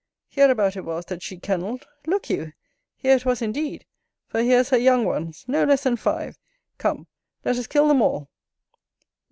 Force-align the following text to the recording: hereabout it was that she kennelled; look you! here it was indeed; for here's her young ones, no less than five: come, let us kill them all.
hereabout 0.29 0.75
it 0.75 0.83
was 0.83 1.05
that 1.05 1.21
she 1.21 1.37
kennelled; 1.37 1.85
look 2.07 2.27
you! 2.27 2.53
here 2.97 3.15
it 3.17 3.23
was 3.23 3.39
indeed; 3.39 3.85
for 4.27 4.41
here's 4.41 4.69
her 4.71 4.77
young 4.79 5.05
ones, 5.05 5.45
no 5.47 5.63
less 5.63 5.83
than 5.83 5.95
five: 5.95 6.39
come, 6.79 7.05
let 7.45 7.55
us 7.55 7.67
kill 7.67 7.87
them 7.87 8.01
all. 8.01 8.27